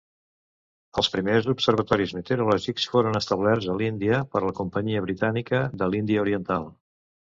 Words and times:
Els 1.01 1.09
primers 1.15 1.49
observatoris 1.53 2.15
meteorològics 2.19 2.89
foren 2.93 3.19
establerts 3.21 3.69
a 3.75 3.75
l'Índia 3.83 4.23
per 4.33 4.43
la 4.47 4.55
Companyia 4.61 5.05
Britànica 5.07 5.61
de 5.83 5.91
l'Índia 5.93 6.25
Oriental. 6.27 6.67